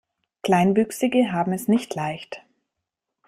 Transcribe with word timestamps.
Kleinwüchsige 0.41 1.31
haben 1.31 1.53
es 1.53 1.67
nicht 1.67 1.93
leicht. 1.93 2.41